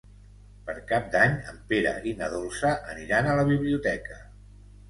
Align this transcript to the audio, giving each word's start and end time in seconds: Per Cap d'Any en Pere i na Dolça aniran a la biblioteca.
Per 0.69 0.73
Cap 0.91 1.11
d'Any 1.15 1.35
en 1.51 1.59
Pere 1.73 1.93
i 2.13 2.13
na 2.23 2.31
Dolça 2.37 2.75
aniran 2.95 3.31
a 3.31 3.37
la 3.41 3.47
biblioteca. 3.55 4.19